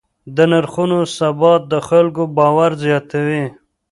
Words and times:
د 0.35 0.37
نرخونو 0.51 0.99
ثبات 1.17 1.61
د 1.71 1.73
خلکو 1.87 2.23
باور 2.37 2.71
زیاتوي. 2.83 3.43